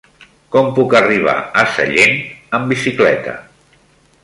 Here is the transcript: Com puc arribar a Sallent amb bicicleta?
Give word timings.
Com 0.53 0.69
puc 0.79 0.95
arribar 0.99 1.35
a 1.61 1.65
Sallent 1.75 2.17
amb 2.59 2.73
bicicleta? 2.75 3.37